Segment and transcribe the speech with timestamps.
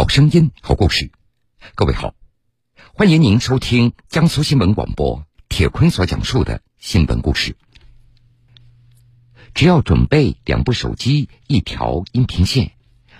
[0.00, 1.10] 好声音，好故事。
[1.74, 2.14] 各位好，
[2.94, 7.54] 欢迎您收听江苏新闻广播铁坤所讲述的新闻故事。
[9.52, 12.72] 只要准备两部手机、一条音频线，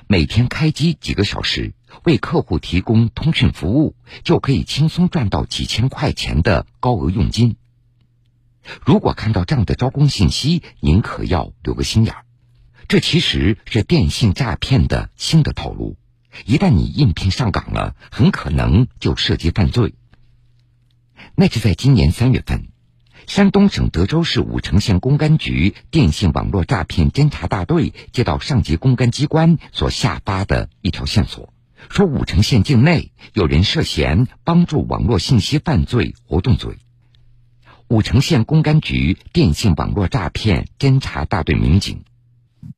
[0.06, 1.74] 每天开机几个小时，
[2.04, 3.94] 为客户提供通讯服务，
[4.24, 7.56] 就可以轻松赚到几千块钱的高额佣金。
[8.86, 12.24] 如果看到这样的招工信息，您可要留个心眼儿，
[12.88, 15.98] 这其实是电信诈骗的新的套路。
[16.46, 19.94] 一旦你应聘上岗了，很可能就涉及犯罪。
[21.34, 22.68] 那是在今年三月份，
[23.26, 31.52] 山东省德州市武城县公安局电信网络诈骗侦查大队接到上级公安机关所下发的一条线索，
[31.88, 36.78] 说武城县境内有人涉嫌帮助网络信息犯罪活动罪。
[37.88, 42.04] 武城县公安局电信网络诈骗侦查大队民警，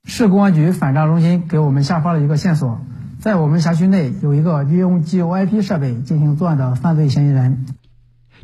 [0.04, 2.80] 市公安局反诈中心给我们下发了一个线索。
[3.22, 7.66] 在我们辖区内有一个利用 GOIP 设备进行作案的犯罪嫌疑人。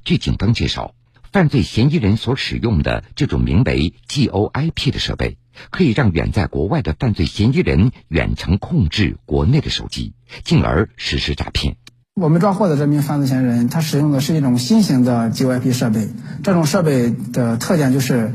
[0.04, 0.94] 据警方介绍，
[1.32, 5.36] 犯罪嫌疑人所使用的这种名为 GOIP 的设备，
[5.70, 10.12] 可以让远在国外的犯罪嫌疑人远程控制国内的手机，
[10.44, 11.74] 进而实施诈骗。
[12.14, 16.08] 我们抓获的这名犯罪嫌疑人，他使用的是一种新型的 GOIP 设备。
[16.44, 18.32] 这种设备的特点就是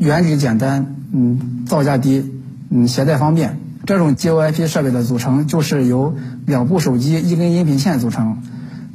[0.00, 2.32] 原理简单，嗯，造价低，
[2.68, 3.60] 嗯，携带方便。
[3.86, 6.14] 这种 GOIP 设备的组成就是由
[6.46, 8.42] 两部手机、一根音频线组成。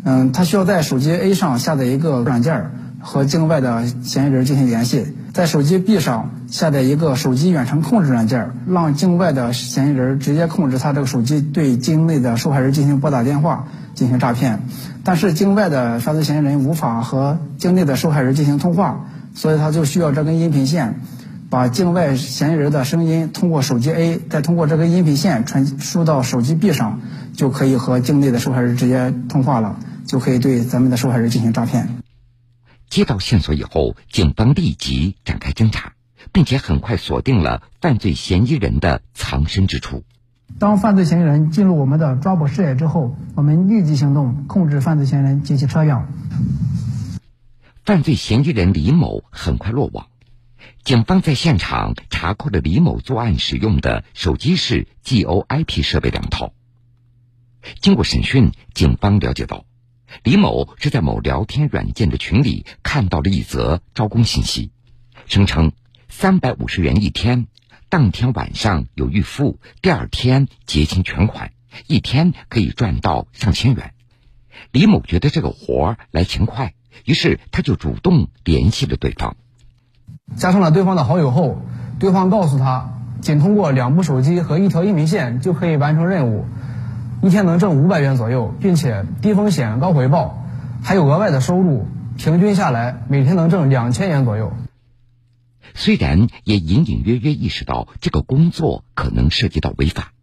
[0.04, 14.62] 嗯，它需要在手机 A 上下载一个软件，和境外的嫌疑人进行联系；在手机 B 上下载一个手机远程控制软件，让境外的嫌疑人直接控制他这个手机，对境内的受害人进行拨打电话进行诈骗。
[15.04, 21.00] 但是境外的犯罪嫌疑人无法和境内的受害人进行通话，所以他就需要这根音频线。
[21.50, 27.02] 把境外嫌疑人的声音通过手机 A，再通过这根音频线传输到手机 B 上，
[27.34, 31.90] 就可以和境内的受害人直接通话了，就可以对咱们的受害人进行诈骗。
[32.88, 35.94] 接到线索以后，警方立即展开侦查，
[36.32, 40.04] 并且很快锁定了犯罪嫌疑人的藏身之处。
[40.60, 46.08] 当犯罪嫌疑人进入我们的抓捕视野之后，我们立即行动，控制犯罪嫌疑人及其车辆。
[47.86, 50.06] 犯罪嫌疑人李某很快落网。
[50.84, 56.54] 警方在现场查扣了李某作案使用的手机式 GOIP 设备两套。
[57.82, 59.66] 经过审讯，警方了解到，
[60.24, 64.72] 李某是在某聊天软件的群里看到了一则招工信息，
[65.28, 65.74] 声称
[66.08, 67.48] 三百五十元一天，
[67.90, 71.54] 当天晚上有预付，第二天结清全款，
[71.88, 73.94] 一天可以赚到上千元。
[74.72, 76.74] 李某觉得这个活儿来钱快，
[77.06, 79.38] 于是他就主动联系了对方。
[80.36, 81.62] 加上了对方的好友后，
[82.00, 86.46] 对方告诉他，仅通过两部手机和一条音频线就可以完成任务，
[87.22, 90.44] 一天能挣五百元左右，并且低风险高回报，
[90.82, 91.86] 还有额外的收入，
[92.18, 94.54] 平均下来每天能挣两千元左右。
[95.76, 100.14] 虽然也隐隐约约意识到这个工作可能涉及到违法，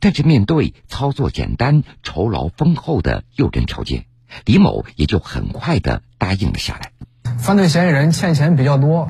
[0.00, 4.06] 但是面对操作简单、酬劳丰厚的诱人条件，
[4.44, 6.90] 李某也就很快的答应了下来。
[7.38, 9.08] 犯罪嫌疑人欠钱比较多。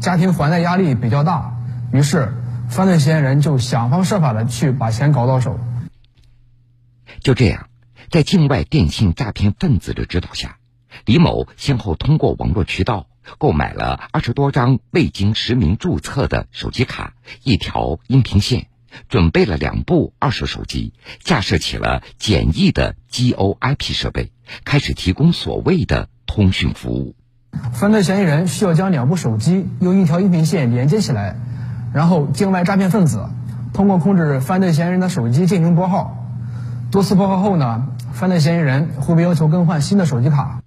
[0.00, 1.56] 家庭还贷压力比较大，
[1.92, 2.32] 于是
[2.70, 5.60] 犯罪嫌疑人就想方设法的去把钱搞到手。
[7.20, 7.68] 就这样，
[8.10, 10.56] 在境外电信诈骗分子的指导下，
[11.04, 17.12] 李某先后通过网络渠道购买了二十多张未经实名注册的手机卡、
[17.42, 18.68] 一条音频线，
[19.10, 24.32] 准备了两部二手手机，架设起了简易的 GOIP 设备，
[24.64, 27.16] 开始提供所谓的通讯服务。
[27.72, 31.36] 犯罪嫌疑人需要将两部手机用一条音频线连接起来，
[31.94, 33.24] 然后境外诈骗分子
[33.72, 36.16] 通过控制犯罪嫌疑人的手机进行拨号。
[36.90, 40.62] 多次拨号后呢，犯罪嫌疑人会被要求更换新的手机卡。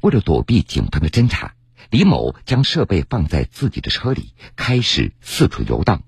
[0.00, 1.52] 为了躲避警方的侦查，
[1.90, 6.02] 李某将设备放在自己的车里，开始四处游荡。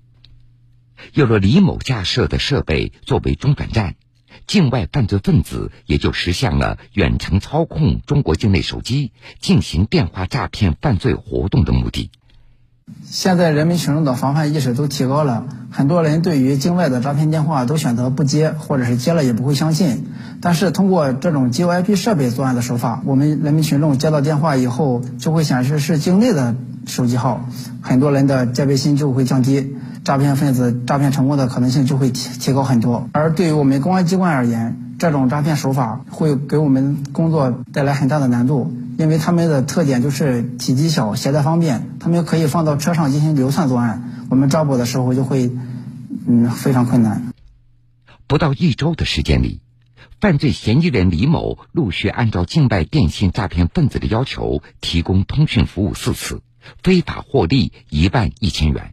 [1.13, 3.95] 有了李某架设的设备作为中转站。
[4.47, 12.11] 境外犯罪分子也就实现了远程操控中国境内手机进行电话诈骗犯罪活动的目的。
[13.05, 20.05] 现在人民群众的防范意识都提高了，很多人对于境外的诈骗电话都选择不接，或者是接了也不会相信。
[20.41, 27.47] 但是通过这种 GOIP 设备作案的手法，我们人民群众接到电话以后就会显示是境内的手机号，
[27.81, 29.77] 很多人的戒备心就会降低。
[30.03, 45.49] 诈骗分子诈骗成功的可能性就会提提高很多，而对于我们公安机关而言，这种诈骗手法会给我们工作带来很大的难度，因为他们的特点就是体积小、携带方便，他们可以放到车上进行流窜作案，我们抓捕的时候就会，
[46.27, 47.33] 嗯，非常困难。
[48.27, 49.61] 不到一周的时间里，
[50.19, 56.41] 犯罪嫌疑人李某陆续按照境外电信诈骗分子的要求提供通讯服务四次，
[56.83, 58.91] 非法获利一万一千元。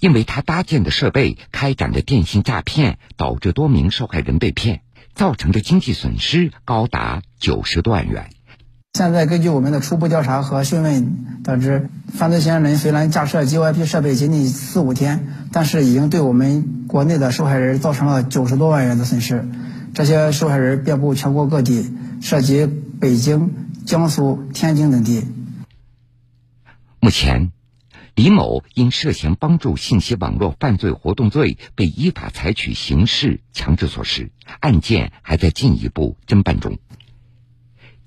[0.00, 4.82] 因为他搭建的设备开展的电信诈骗，导致多名受害人被骗，
[5.14, 8.30] 造成的经济损失高达九十多万元。
[8.94, 19.48] 现在根据我们的初步调查和讯问得知，犯罪嫌疑人虽然架设 GYP 设备仅仅四五天，但是已经对我们国内的受害人造成了九十多万元的损失。
[19.94, 23.54] 这些受害人遍布全国各地，涉及北京、
[23.86, 25.24] 江苏、天津等地。
[27.00, 27.52] 目前。
[28.18, 36.80] 李某因涉嫌帮助信息网络犯罪活动罪，被依法采取刑事强制措施，案件还在进一步侦办中。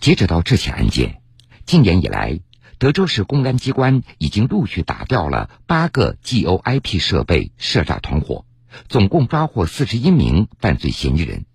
[0.01, 1.21] 截止到这起案件，
[1.65, 2.41] 今年以来，
[2.77, 8.43] 德州市公安机关已经陆续打掉了八个 GOIP 设备涉诈团伙，
[8.89, 11.45] 总共抓获四十一名犯罪嫌疑人。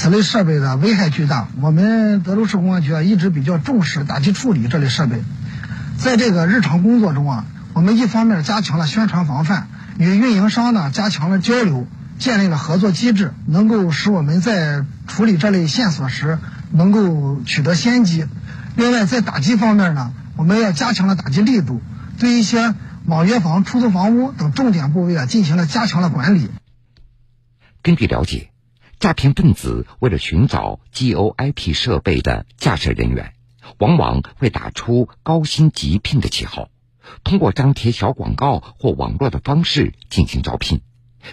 [0.00, 5.20] 此类设备的危害巨大，我们德州市公安局啊一直比较重视打击处理这类设备，
[5.98, 7.44] 在这个日常工作中啊。
[7.74, 11.86] 我们一方面加强了宣传防范，与运营商呢加强了交流，
[12.18, 16.38] 建立了合作机制，能够使我们在处理这类线索时
[16.70, 18.26] 能够取得先机。
[18.76, 21.80] 另外，在打击方面呢，我们要加强了打击力度，
[22.18, 22.74] 对一些
[23.06, 26.50] 网约房、出租房屋等重点部位啊进行了加强了管理。
[27.82, 28.50] 根据了解，
[29.00, 33.32] 诈骗分子为了寻找 GOIP 设备的架设人员，
[33.78, 36.68] 往往会打出高薪急聘的旗号。
[37.24, 40.80] 通过张贴小广告或网络的方式进行招聘，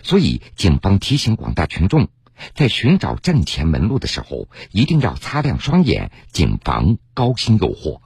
[0.03, 2.07] 所以警方提醒广大群众，
[2.55, 7.99] 在寻找挣钱门路的时候，一定要擦亮双眼，谨防高薪诱惑。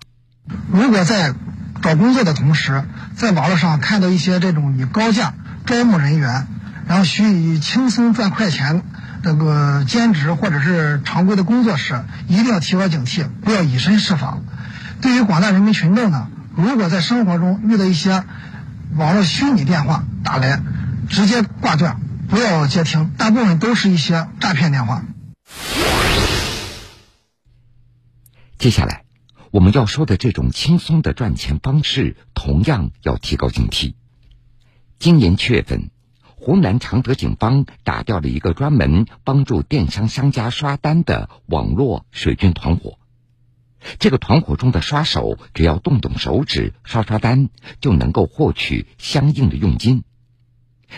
[0.72, 1.34] 如果在
[1.82, 2.84] 找工作的同时，
[3.16, 5.34] 在网络上看到一些这种以高价
[5.66, 6.48] 招募人员，
[6.88, 8.84] 然后许以轻松赚快钱
[9.24, 14.40] 这个兼职或者是常规的工作时，一定要提高警惕，不要以身试法。
[15.02, 16.28] 对于广大人民群众呢？
[16.56, 18.24] 如果在生活中遇到一些
[18.96, 20.62] 网络虚拟电话打来，
[21.10, 25.04] 直接挂断，不要接听，大部分都是一些诈骗电话。
[28.60, 29.04] 接下来
[29.50, 33.96] 我们要说的这种轻松的赚钱方式，同样要提高警惕。
[35.00, 35.90] 今年七月份，
[36.22, 43.00] 湖南常德警方打掉了一个专门帮助电商商家刷单的网络水军团伙。
[44.00, 47.50] 这个团伙中的刷手，只要动动手指刷刷单，
[47.82, 50.04] 就能够获取相应的佣金。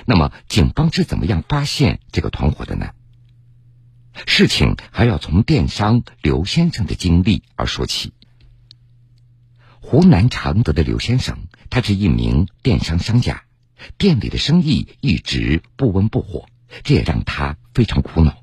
[0.06, 2.92] 那么，警方是怎么样发现这个团伙的呢？
[4.26, 8.14] 事情还要从电商刘先生的经历而说起。
[9.82, 13.44] 湖南常德的刘先生，他是一名电商商家，
[13.98, 16.48] 店里的生意一直不温不火，
[16.84, 18.42] 这也让他非常苦恼。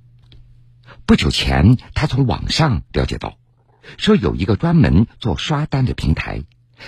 [1.05, 3.37] 不久前，他从网上了解到。
[3.99, 6.43] 说有一个专门做刷单的平台，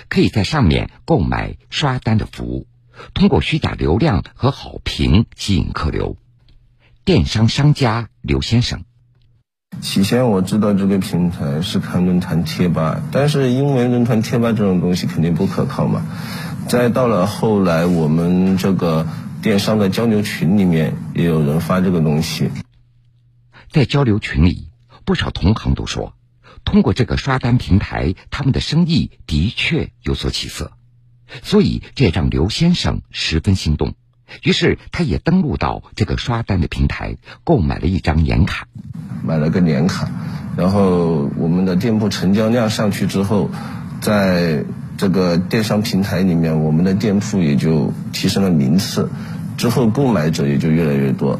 [0.09, 2.67] 可以在上面购买刷单的服务，
[3.13, 6.17] 通过虚假流量和好评吸引客流。
[7.03, 8.83] 电商商家刘先生，
[9.79, 16.03] 起先我知道这个平台是看论坛贴吧，但是因为论坛贴吧这种东西肯定不可靠嘛。
[16.67, 19.05] 再到了后来，我们这个
[19.43, 22.49] 电商的交流群里面也有人发这个东西，
[23.69, 24.71] 在交流群里，
[25.05, 26.13] 不少同行都说。
[26.65, 30.73] 通过这个刷单平台，他们的生意的确有所起色，
[31.43, 33.93] 所以这让刘先生十分心动。
[34.41, 38.67] 于是，他也登录到这个刷单的平台，购买了一张年卡，
[39.23, 40.09] 买了个年卡。
[40.57, 43.51] 然后，我们的店铺成交量上去之后，
[44.01, 44.65] 在
[44.97, 49.09] 这个电商平台里面，我们的店铺也就提升了名次，
[49.57, 51.39] 之后购买者也就越来越多。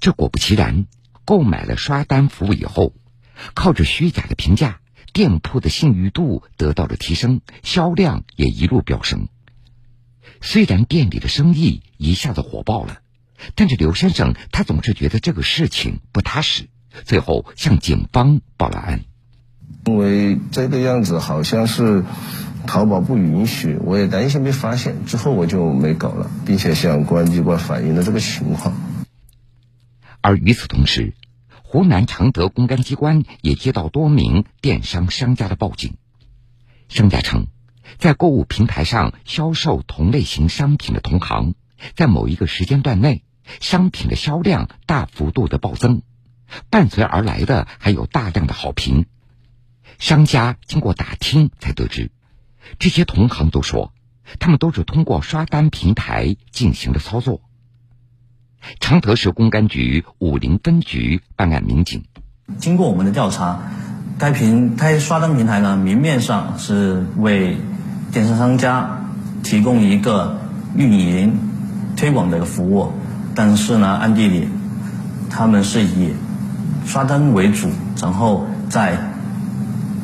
[0.00, 0.86] 这果不其然，
[1.26, 2.94] 购买了刷单服务以后。
[3.54, 4.80] 靠着虚假的评价，
[5.12, 9.28] 店铺的信誉度得到了提升，销量也一路飙升。
[10.40, 12.98] 虽然店里的生意一下子火爆了，
[13.54, 16.68] 但是刘先生他总是觉得这个事情不踏实，
[17.04, 19.04] 最后向警方报了案。
[19.86, 22.04] 因为这个样子好像是
[22.66, 28.74] 淘宝不允许，我也担心被发现，之后我就没搞了，并且向公安机关反映了这个情况。
[30.20, 31.14] 而与此同时，
[31.74, 35.96] 湖南常德公安机关也接到多名电商商家的报警，
[36.88, 37.48] 商家称，
[37.98, 41.56] 在购物平台上销售同类型商品的同行，
[41.96, 43.24] 在某一个时间段内，
[43.58, 46.02] 商品的销量大幅度的暴增，
[46.70, 49.06] 伴随而来的还有大量的好评。
[49.98, 52.12] 商家经过打听才得知，
[52.78, 53.92] 这些同行都说，
[54.38, 57.42] 他们都是通过刷单平台进行的操作。
[58.80, 62.04] 常德市公安局武陵分局办案民警。
[62.58, 63.58] 经过我们的调查，
[64.18, 67.56] 该平该刷单平台呢，明面上是为
[68.12, 69.06] 电商商家
[69.42, 70.38] 提供一个
[70.76, 71.38] 运营
[71.96, 72.92] 推广的一个服务，
[73.34, 74.48] 但是呢，暗地里
[75.30, 76.14] 他们是以
[76.84, 78.98] 刷单为主，然后在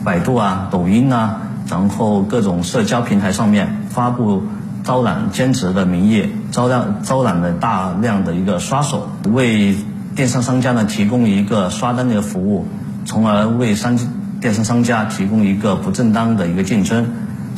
[0.03, 4.45] 百度啊、抖音啊，然后各种社交平台上面发布
[4.85, 9.77] 招揽兼职的名义，招揽招揽了大量的一个刷手，为
[10.15, 12.67] 电商商家呢提供一个刷单的一个服务，
[13.05, 13.99] 从而为商
[14.41, 17.13] 电商商家提供一个不正当的一个竞争。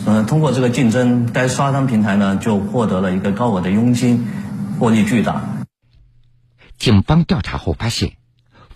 [0.05, 4.27] 呃，通过这个竞争，该刷单平台呢就获得了一个高额的佣金，
[4.81, 5.43] 获利巨大。
[6.77, 8.15] 警方调查后发现，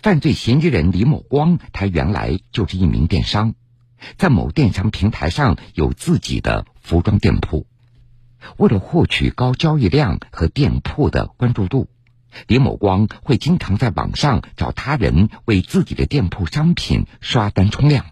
[0.00, 3.54] 犯罪嫌疑人李某光，他原来就是一名电商，
[4.16, 7.66] 在某电商平台上有自己的服装店铺。
[8.56, 11.88] 为了获取高交易量和店铺的关注度，
[12.46, 18.06] 李某光会经常在网上找他人为自己的店铺商品刷单冲量。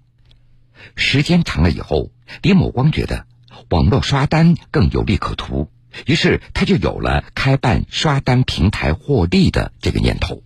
[0.97, 2.11] 时间长了以后，
[2.43, 3.26] 李某光觉得
[3.71, 5.69] 网络刷单更有利可图，
[6.07, 10.43] 于是他就有了开办刷单平台获利的这个念头。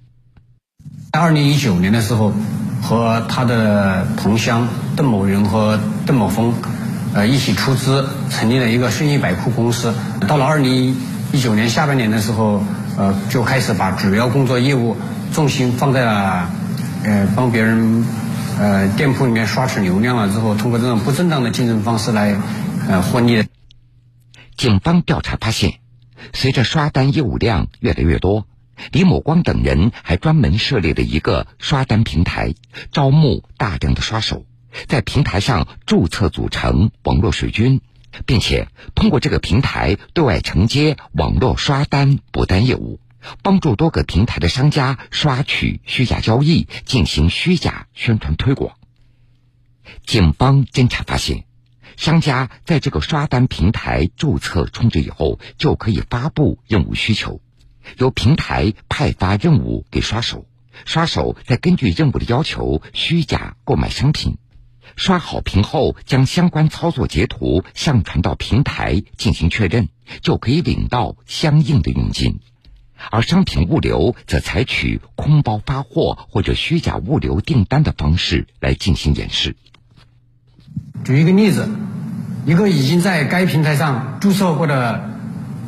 [1.12, 2.33] 在二零一九年的时候，
[2.83, 6.54] 和他的同乡邓某云和邓某峰，
[7.18, 9.92] 呃，一起出资成立了一个顺义百库公司。
[10.28, 10.94] 到了二零
[11.32, 12.62] 一九年下半年的时候，
[12.96, 14.96] 呃，就开始把主要工作业务
[15.32, 16.48] 重心放在了，
[17.02, 18.04] 呃，帮别人。
[18.60, 22.37] 呃，店铺里面刷取流量了之后，通过这种不正当的竞争方式来
[22.88, 23.44] 呃获利。
[24.56, 25.75] 警方调查发现，
[26.32, 28.46] 随着刷单业务量越来越多，
[28.90, 32.54] 李某光等人还专门设立了一个刷单平台，
[32.92, 34.44] 招募大量的刷手，
[34.87, 37.80] 在平台上注册组成网络水军，
[38.26, 43.00] 并且通过这个平台对外承接网络刷单补单业务。
[43.42, 48.76] 帮助多个平台的商家刷取虚假交易，进行虚假宣传推广。
[50.06, 51.44] 警方侦查发现，
[51.96, 57.40] 商家在这个刷单平台注册充值以后，就可以发布任务需求，
[57.96, 60.46] 由平台派发任务给刷手，
[60.84, 64.38] 刷手再根据任务的要求虚假购买商品，
[64.97, 69.88] 刷好屏后将相关操作截图上传到平台进行确认，
[70.23, 72.40] 就可以领到相应的佣金。
[73.11, 79.54] 而商品物流则采取空包发货或者虚假物流订单的方式来进行演示。
[81.04, 81.68] 举一个例子，
[82.45, 85.11] 一个已经在该平台上注册过的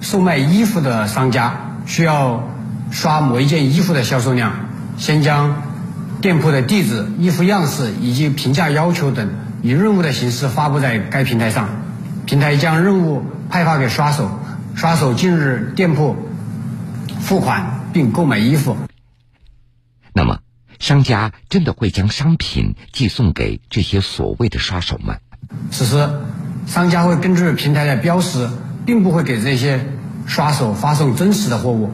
[0.00, 2.48] 售卖衣服的商家，需要
[2.90, 5.62] 刷某一件衣服的销售量，先将
[6.20, 9.30] 店铺的地址、衣服样式以及评价要求等
[9.62, 11.68] 以任务的形式发布在该平台上，
[12.26, 14.30] 平台将任务派发给刷手，
[14.74, 16.16] 刷手进入店铺。
[17.20, 18.76] 付款并购买衣服，
[20.14, 20.38] 那么
[20.80, 25.18] 商家真的会将商品寄送给这些所谓的刷手吗？
[25.70, 26.08] 此时，
[26.66, 28.48] 商家会根据平台的标识，
[28.86, 29.86] 并不会给这些
[30.26, 31.92] 刷手发送真实的货物，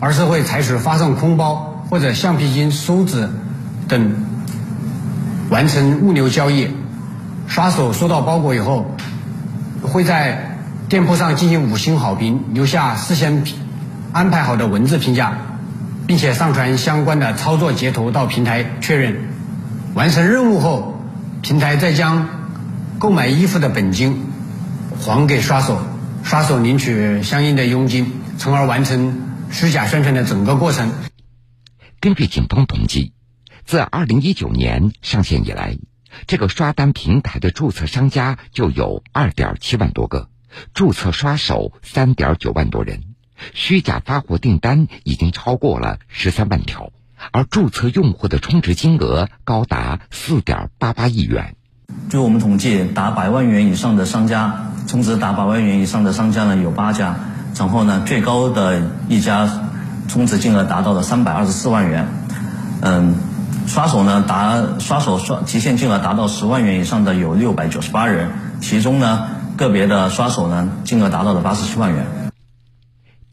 [0.00, 3.30] 而是会采取发送空包或者橡皮筋、梳子
[3.88, 4.14] 等
[5.50, 6.68] 完成物流交易。
[7.46, 8.96] 刷手收到包裹以后，
[9.82, 13.44] 会在店铺上进行五星好评，留下事先。
[14.12, 15.38] 安排好的文字评价，
[16.06, 19.16] 并且上传相关的操作截图到平台确认。
[19.92, 21.02] 完成任务后，
[21.42, 22.28] 平台再将
[23.00, 24.22] 购买衣服的本金
[25.00, 25.80] 还给刷手，
[26.22, 30.92] 刷手领取相应的佣金，从而完成虚假宣传的整个过程。
[32.00, 33.13] 根据警方统计，
[33.64, 35.78] 自二零一九年上线以来，
[36.26, 40.28] 这个刷单平台的注册商家就有二点七万多个，
[40.74, 43.02] 注册刷手三点九万多人。
[43.52, 46.92] 虚假发货订单已经超过了十三万条，
[47.32, 51.56] 而注册用户的充值金额高达四点八八亿元。
[52.10, 57.16] 据我们统计，达百万元以上的商家，充值达百万元以上的商家呢有八家，
[57.56, 59.70] 然后呢最高的一家
[60.08, 62.06] 充值金额达到了三百二十四万元。
[62.82, 63.16] 嗯，
[63.66, 68.30] 刷手呢达刷手刷提现金额达到十万元以上的有六百九十八人，
[68.60, 72.06] 其中呢个别的刷手呢金额达到了八十七万元。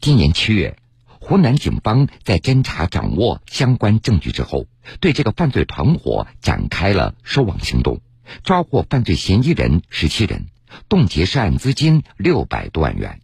[0.00, 0.76] 今年七月，
[1.20, 4.66] 湖南警方在侦查掌握相关证据之后，
[5.00, 8.00] 对这个犯罪团伙展开了收网行动，
[8.42, 10.46] 抓获犯罪嫌疑人十七人，
[10.88, 13.20] 冻结涉案资金六百多万元。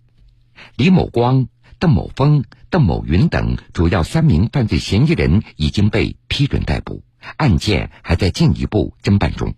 [0.76, 1.48] 李某光、
[1.80, 7.02] 邓某峰、邓某云等主要三名犯罪嫌疑人已经被批准逮捕，
[7.36, 9.54] 案件还在进一步侦办中。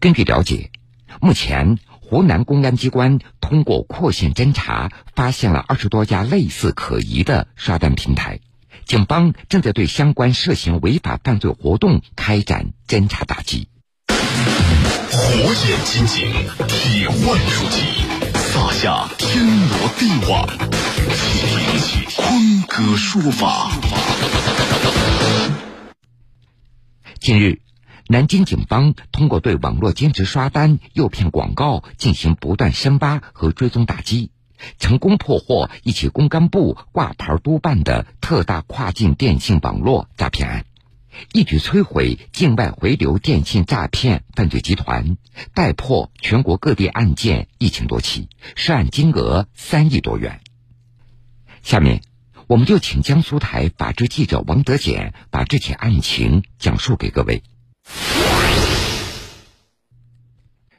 [0.00, 0.70] 根据了解，
[1.20, 1.78] 目前。
[2.04, 8.40] 湖南公安机关通过扩线侦查，发现了二十多家类似可疑的刷单平台。
[8.84, 13.68] 警方正在对相关涉嫌违法犯罪活动开展侦查打击。
[14.08, 14.18] 火
[15.40, 16.30] 眼金睛，
[16.68, 17.80] 铁腕出击，
[18.52, 20.46] 撒下天罗地网。
[21.16, 23.70] 请听坤哥说法。
[27.18, 27.62] 近日，
[28.08, 34.32] 南京警方通过对网络兼职刷单、诱骗广告进行不断深挖和追踪打击，
[34.78, 40.66] 成功破获一起公干部挂牌督办的特大跨境电信网络诈骗案，
[41.32, 45.16] 一举摧毁境外回流电信诈骗犯罪集团，
[45.54, 50.40] 带破全国各地案件一千多起，涉案金额三亿多元。
[51.62, 52.02] 下面。
[52.48, 57.42] 我们就请江苏台法制记者王德俭把这起案情讲述给各位。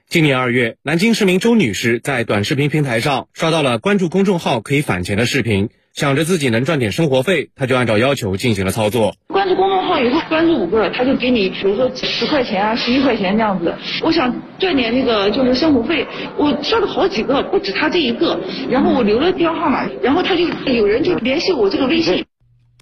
[0.08, 5.72] 今年二月，南京市民周女士在短视频平台上刷到了关注公众号可以返钱的视频。
[5.94, 9.16] 想着自己能赚点生活费，他就按照要求进行了操作。
[9.28, 13.76] 关注公众号以后，关注五个，他就给你，比如说十块钱啊、十一块钱这样子。
[14.02, 16.08] 我想赚点那个就是生活费，
[16.40, 18.40] 我刷了好几个，不止他这一个。
[18.72, 22.26] 然后我留了电话号码，然后他就有人就联系我这个微信。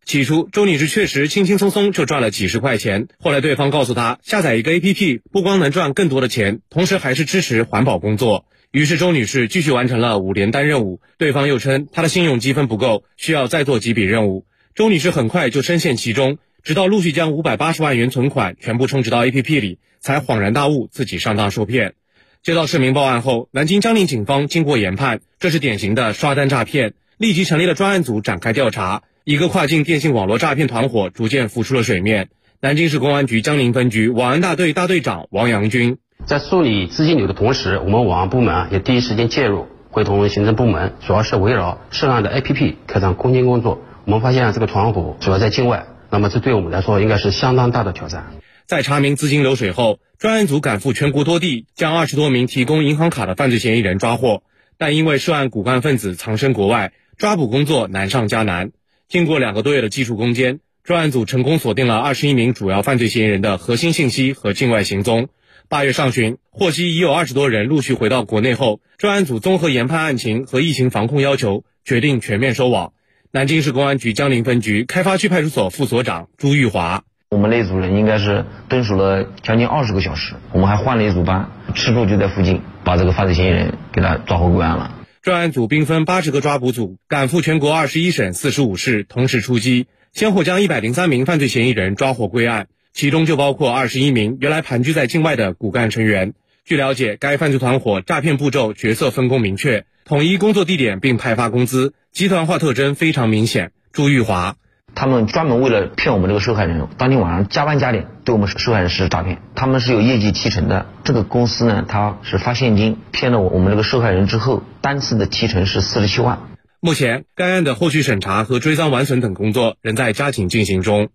[0.05, 3.07] 起初，周女士确实轻轻松松就赚了几十块钱。
[3.19, 8.45] 后来，对方告诉她，下载一个 APP，不光能赚更多的钱，同时还是支持环保工作。
[8.71, 14.45] 于是周女士继续完成了五连单任务，对方又称她的信用积分不够，需要再做几笔任务。
[14.75, 21.95] 周女士很快就深陷其中，直到陆续将五百八十万元存款全部充值到 APP 里，才恍然大悟自己上当受骗。
[22.43, 32.29] 接到市民报案后，南京江宁警方经过研判，这是典型的刷单诈骗，立即成立了专案组展开调查，一个跨境电信网络诈骗团伙逐渐浮出了水面。
[32.61, 35.97] 南京市公安局江宁分局网安大队大队长王阳军。
[36.25, 43.81] 在梳理资金流的同时，我们网安部门啊也第一时间介入，会同行政部门，主要是围绕涉案的 APP 开展攻坚工作。
[44.05, 48.27] 我们发现这个团伙主要在境外，那么这对我们来说应该是相当大的挑战。
[48.65, 54.43] 在查明资金流水后，专案组赶赴全国多地，将二十多名提供银行卡的犯罪嫌疑人抓获。
[54.77, 58.71] 但因为涉案骨干分子藏身国外，抓捕工作难上加难。
[59.09, 65.27] 经过两个多月的技术攻坚，专案组成功锁定了二十一名主要犯罪嫌疑人的核心信息和境外行踪。
[65.71, 72.91] 八月上旬，获悉已有二十多人陆续回到国内后，专案组综合研判案情和疫情防控要求，决定全面收网。
[73.31, 84.93] 南京市公安局江宁分局开发区派出所副所长朱玉华：我们那一组人应该是蹲守了将近二十个小时，我们还换了一组班，吃住就在附近，把这个犯罪嫌疑人给他抓获归案了。
[85.21, 92.67] 专案组兵分八十个抓捕组，赶赴全国二十一省四十五市，同时出击，先后将一百零三名犯罪嫌疑人抓获归案。
[92.93, 96.33] 其中就包括二十一名原来盘踞在境外的骨干成员。
[96.63, 103.71] 据了解，该犯罪团伙诈骗步骤、角色分工明确，统一工作地点并派发工资，集团化特征非常明显。
[103.91, 104.55] 朱玉华，
[104.93, 109.41] 他们专门为了骗我们这个受害人，当天晚上加班加点对我们受害人实施诈骗。
[109.55, 116.39] 他们是有业绩提成的，这个公司呢，他是发现金骗了我我们这个受害人之后，单次的提成是四十七万。
[116.79, 121.09] 目前，该案的后续审查和追赃挽损等工作仍在加紧进行中。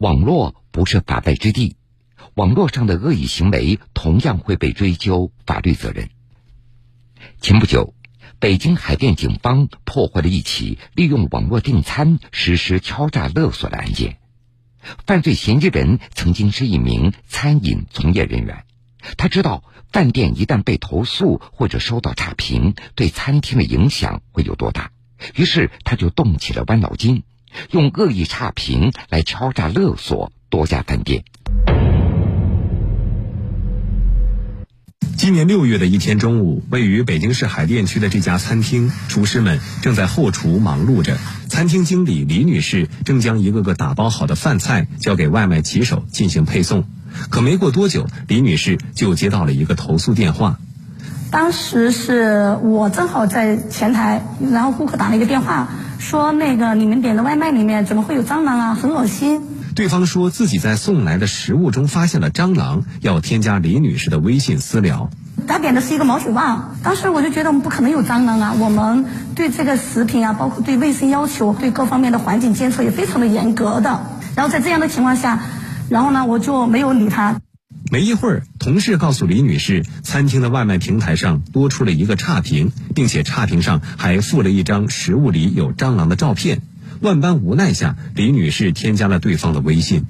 [0.00, 1.76] 网络不是法外之地，
[2.32, 6.08] 网络上的恶意行为同样会被追究法律责任。
[7.42, 7.92] 前不久，
[8.38, 14.16] 北京海淀警方破获了一起利用网络订餐实施敲诈勒索的案件。
[15.06, 18.64] 犯罪嫌疑人曾经是一名餐饮从业人员，
[19.18, 24.92] 他知道饭店一旦被投诉或者收到差评，对餐厅的影响会有多大，
[25.34, 27.22] 于是他就动起了歪脑筋。
[27.70, 31.24] 用恶意差评来敲诈勒索多家饭店。
[35.16, 41.18] 今年六月的一天中午，位于北京市海淀区的这家餐厅，厨师们正在后厨忙碌着。
[41.46, 46.84] 餐厅经理李女士正将一个个打包好的饭菜交给外卖骑手进行配送。
[47.28, 50.58] 可没过多久，李女士就接到了一个投诉电话。
[51.30, 55.68] 当时是我正好在前台，然后顾客打了一个电话。
[56.00, 58.74] 说那个你们点的外卖里面怎么会有蟑螂啊？
[58.74, 59.42] 很恶心。
[59.76, 65.10] 对方说自己在送来的食物中发现了蟑螂，要添加李女士的微信私聊。
[65.46, 68.54] 他点的是一个毛血旺，当时我就觉得我们不可能有蟑螂啊。
[68.58, 74.00] 我们对这个食品啊，包括对卫生要求、对各方面的环境监测也非常的严格的。
[74.34, 75.40] 然后在这样的情况下，
[75.88, 77.40] 然后呢，我就没有理他。
[77.92, 86.60] 没一会儿，同事告诉李女士，餐厅的外卖平台上多出了一个差评，并且差评上还附了一张食物里有蟑螂的照片。
[87.00, 90.04] 万般无奈下，李女士添加了对方的微信。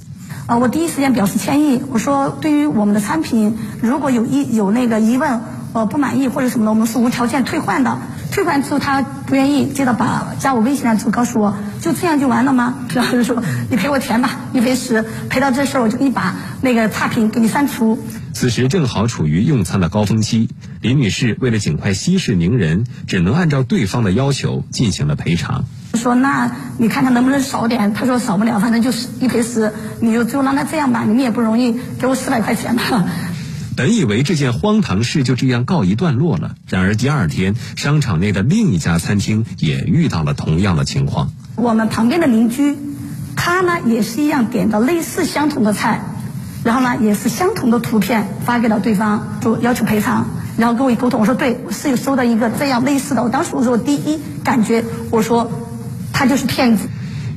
[0.47, 5.41] 啊，我第一时间表示歉意，我说对于我们的餐品，如果有疑有那个疑问，
[5.73, 7.99] 呃不满意或者什么的，我们是无条件退换的。
[8.31, 12.75] 退换之后他不愿意，接着把加我微信了之后告诉我，就这样就完了吗？
[12.95, 17.99] 然后就说你赔我钱吧，一赔十，赔到这事儿我就给你把那个差评给你删除。
[18.33, 20.49] 此时正好处于用餐的高峰期，
[20.81, 25.65] 李女士为了尽快息事宁人，只能按照对方的要求进行了赔偿。
[25.95, 27.93] 说那你看看能不能少点？
[27.93, 33.05] 他说少不了，反正就是一赔十，你就就让他这样吧，你们也不容易，给我四百块钱吧。
[33.81, 41.33] 本以为这件荒唐事就这样告一段落了，然而第二天，商场内的另一家餐厅也遇到了同样的情况。
[41.57, 42.77] 我们旁边的邻居，
[43.37, 46.03] 他呢也是一样点的类似相同的菜，
[46.63, 50.29] 然后呢也是相同的图片发给了对方，就要求赔偿。
[50.59, 53.23] 然后跟我一沟通，我说对，我是有收到一个这样类似的。
[53.23, 55.51] 我当时我说我第一感觉，我说
[56.13, 56.87] 他就是骗子。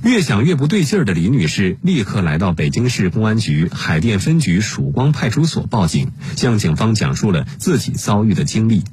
[0.04, 8.84] 越想越不对劲儿的李女士，立刻来到北京市公安局海淀分局曙光派出所报警，向警方讲述了自己遭遇的经历。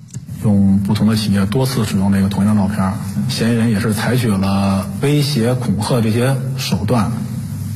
[0.45, 2.93] 用不同的企业多次使用这个同一张照片，
[3.29, 7.11] 嫌疑人也是采取了威胁、恐吓这些手段、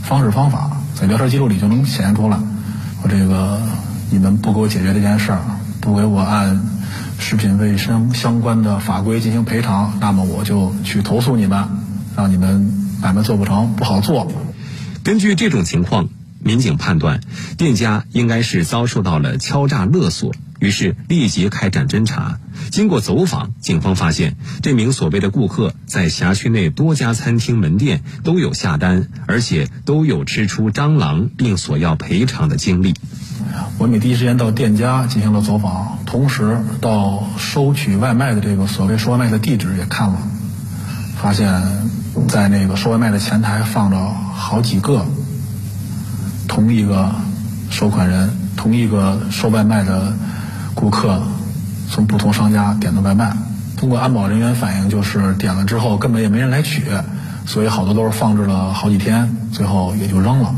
[0.04, 2.38] 方式方法，在聊天记录里就能显现出来。
[3.02, 3.60] 我这个
[4.10, 5.40] 你们不给我解决这件事儿，
[5.80, 6.62] 不给我按
[7.18, 11.66] 食品卫生相关的法规进行赔偿，那么我就去投诉你们，
[12.16, 12.83] 让你们。
[13.04, 14.32] 买卖做不成，不好做。
[15.02, 16.08] 根据这种情况，
[16.40, 17.20] 民警判断
[17.58, 22.40] 店家应该是遭受到了敲诈勒索，于是立即开展侦查。
[22.70, 32.94] 经过走访，警方发现这名所谓的顾客在辖区内多家餐厅门店都有下单，而且都有吃出蟑螂并索要赔偿的经历。
[33.76, 40.18] 我们第一时间到店家进行了走访，同时到收取外卖的这个所谓收外卖的地址也看了，
[41.20, 41.84] 发现。
[42.28, 43.96] 在那个收外卖的前台放着
[44.34, 45.06] 好几个
[46.48, 47.14] 同一个
[47.70, 50.12] 收款人、同一个收外卖的
[50.74, 51.22] 顾客，
[51.90, 53.36] 从不同商家点的外卖。
[53.76, 56.84] 通过安保人员反映，就是点了之后根本也没人来取，
[57.46, 60.54] 所以好多都是放置了好几天，最后也就扔了。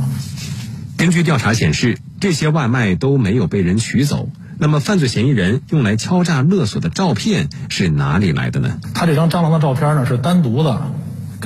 [0.96, 4.28] 根据调查显示，这些外卖都没有被人取走。
[4.58, 8.78] 那么，犯罪嫌疑人用来敲诈勒索的照片是哪里来的呢？
[8.94, 10.80] 他这张蟑螂的照片呢，是单独的。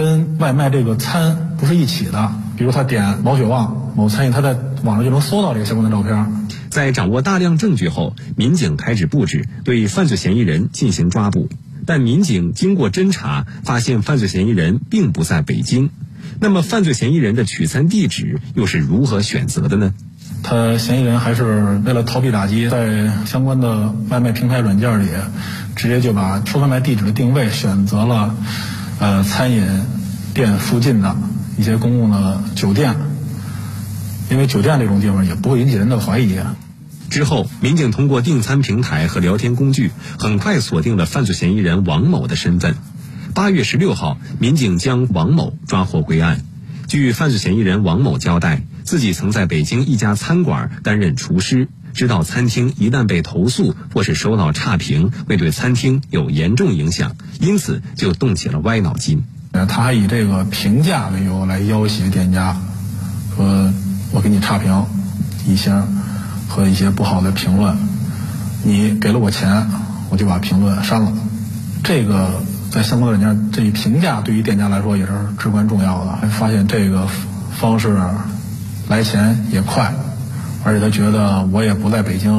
[0.00, 6.48] 跟外卖这个餐不是一起的，比如他点毛血旺某餐饮，他在网上就能搜到这个相关的照片。
[6.70, 11.50] 在掌握大量证据后，民警开始布置对犯罪嫌疑人进行抓捕。
[11.84, 15.90] 但民警经过侦查，发现犯罪嫌疑人并不在北京。
[16.38, 19.92] 那么，犯罪嫌疑人的取餐地址又是如何选择的呢？
[20.42, 25.08] 他嫌疑人还是为了逃避打击，在相关的外卖平台软件里，
[25.76, 28.34] 直接就把收外卖地址的定位选择了。
[29.00, 29.66] 呃，餐饮
[30.34, 31.16] 店附近的
[31.56, 32.96] 一些公共的酒店，
[34.30, 36.38] 因为酒店这种地方也不会引起人的怀疑。
[37.08, 42.76] 之后，民警通过订餐平台和聊天工具，很快锁定了犯罪嫌疑人王某的身份。
[43.34, 46.42] 八月十六号，民警将王某抓获归案。
[46.86, 51.68] 据犯罪嫌疑人王某交代，自己曾在北京一家餐馆担任厨师。
[51.94, 59.24] 知道餐厅一旦被投诉或是收到差评，会对餐厅有严重影响，因此就动起了歪脑筋。
[59.53, 62.57] 他还以这个评价为由来要挟店家，
[63.37, 63.72] 说
[64.12, 64.87] 我给你差评
[65.46, 65.83] 一些
[66.48, 67.76] 和一些不好的评论，
[68.62, 69.68] 你给了我钱，
[70.09, 71.12] 我就把评论删了。
[71.83, 76.29] 这个在相关软件，这一评价对于店家来说也是至关重要的。
[76.29, 77.09] 发现这个
[77.59, 77.98] 方式
[78.88, 79.92] 来钱也快。
[80.62, 82.31] 而且他觉得我也不在北京，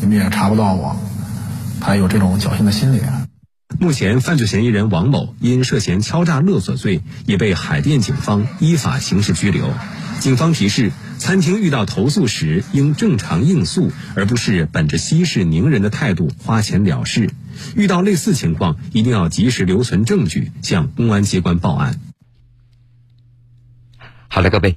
[0.00, 0.96] 你们也查不到我，
[1.80, 3.00] 他有这种侥幸的心理。
[3.78, 9.72] 目前，犯罪嫌疑人王某因涉嫌敲诈勒索罪，已被海淀警方依法刑事拘留。
[10.18, 17.30] 警方提示：餐厅遇到投诉时，应正常应诉，而不是本着息事宁人的态度花钱了事。
[17.74, 22.00] 遇到类似情况，一定要及时留存证据，向公安机关报案。
[24.28, 24.76] 好了，各位。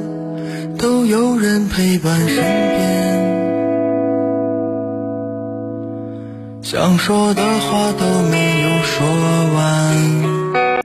[0.81, 2.81] 都有人陪伴身边，
[6.63, 9.05] 想说的话都没有说
[9.53, 10.20] 完。